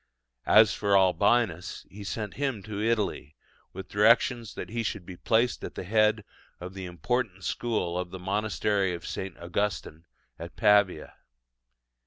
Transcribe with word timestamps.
As 0.47 0.73
for 0.73 0.97
Albinus, 0.97 1.85
he 1.91 2.03
sent 2.03 2.33
him 2.33 2.63
to 2.63 2.81
Italy, 2.81 3.35
with 3.71 3.87
directions 3.87 4.55
that 4.55 4.69
he 4.69 4.81
should 4.81 5.05
be 5.05 5.15
placed 5.15 5.63
at 5.63 5.75
the 5.75 5.83
head 5.83 6.23
of 6.59 6.73
the 6.73 6.85
important 6.87 7.43
school 7.43 7.99
of 7.99 8.09
the 8.09 8.17
monastery 8.17 8.95
of 8.95 9.05
St. 9.05 9.37
Augustine 9.37 10.05
at 10.39 10.55
Pavia. 10.55 11.13